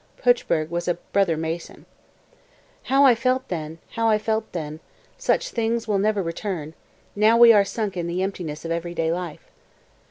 [0.17, 1.85] Puchberg was a brother Mason.)
[2.85, 2.89] 225.
[2.89, 3.77] "How I felt then!
[3.91, 4.79] How I felt then!
[5.19, 6.73] Such things will never return.
[7.15, 9.51] Now we are sunk in the emptiness of everyday life."